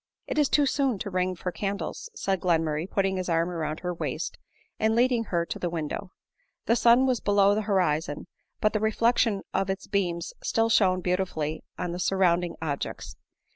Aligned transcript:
"It 0.31 0.39
is 0.39 0.49
too 0.49 0.65
soon 0.65 0.97
to 0.97 1.11
ring 1.11 1.35
for 1.35 1.51
candles," 1.51 2.09
said 2.15 2.39
Glenmurray, 2.41 2.89
putting 2.89 3.17
his 3.17 3.29
arm 3.29 3.49
round 3.49 3.81
her 3.81 3.93
waist 3.93 4.35
and 4.79 4.95
leading 4.95 5.25
her 5.25 5.45
to 5.45 5.59
the 5.59 5.69
window. 5.69 6.09
The 6.65 6.75
sun 6.75 7.05
was 7.05 7.19
below 7.19 7.53
the 7.53 7.61
horizon, 7.69 8.25
but 8.61 8.73
the 8.73 8.79
re 8.79 8.91
flection 8.93 9.41
of 9.53 9.69
its 9.69 9.85
beams 9.85 10.33
still 10.41 10.69
shone 10.69 11.01
beautifully 11.01 11.63
on 11.77 11.91
the 11.91 11.99
sur 11.99 12.17
rounding 12.17 12.55
objects. 12.63 13.15